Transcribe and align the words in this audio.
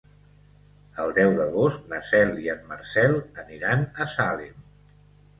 El 1.01 1.11
deu 1.17 1.33
d'agost 1.39 1.83
na 1.91 1.99
Cel 2.07 2.31
i 2.45 2.49
en 2.53 2.63
Marcel 2.71 3.13
aniran 3.43 3.85
a 3.99 4.09
Salem. 4.15 4.57